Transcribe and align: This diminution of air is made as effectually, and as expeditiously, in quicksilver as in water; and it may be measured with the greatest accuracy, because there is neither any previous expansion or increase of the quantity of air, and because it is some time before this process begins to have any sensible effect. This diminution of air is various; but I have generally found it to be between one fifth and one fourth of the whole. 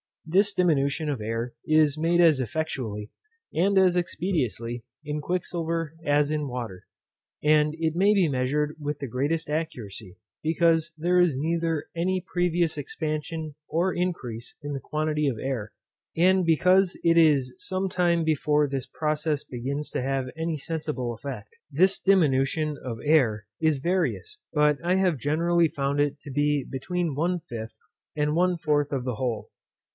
This 0.25 0.53
diminution 0.53 1.09
of 1.09 1.21
air 1.21 1.53
is 1.65 1.97
made 1.97 2.21
as 2.21 2.39
effectually, 2.39 3.11
and 3.53 3.77
as 3.77 3.97
expeditiously, 3.97 4.83
in 5.03 5.19
quicksilver 5.19 5.93
as 6.05 6.31
in 6.31 6.47
water; 6.47 6.87
and 7.43 7.75
it 7.77 7.95
may 7.95 8.13
be 8.13 8.27
measured 8.29 8.77
with 8.79 8.97
the 8.97 9.07
greatest 9.09 9.49
accuracy, 9.49 10.17
because 10.41 10.93
there 10.97 11.19
is 11.19 11.35
neither 11.37 11.87
any 11.95 12.23
previous 12.25 12.77
expansion 12.77 13.53
or 13.67 13.93
increase 13.93 14.55
of 14.63 14.73
the 14.73 14.79
quantity 14.79 15.27
of 15.27 15.37
air, 15.37 15.71
and 16.15 16.45
because 16.45 16.97
it 17.03 17.17
is 17.17 17.53
some 17.57 17.89
time 17.89 18.23
before 18.23 18.67
this 18.67 18.87
process 18.87 19.43
begins 19.43 19.91
to 19.91 20.01
have 20.01 20.29
any 20.35 20.57
sensible 20.57 21.13
effect. 21.13 21.57
This 21.69 21.99
diminution 21.99 22.77
of 22.83 22.99
air 23.03 23.45
is 23.59 23.79
various; 23.79 24.39
but 24.53 24.83
I 24.83 24.95
have 24.95 25.19
generally 25.19 25.67
found 25.67 25.99
it 25.99 26.19
to 26.21 26.31
be 26.31 26.65
between 26.67 27.15
one 27.15 27.39
fifth 27.41 27.77
and 28.15 28.33
one 28.35 28.57
fourth 28.57 28.91
of 28.93 29.03
the 29.03 29.15
whole. 29.15 29.49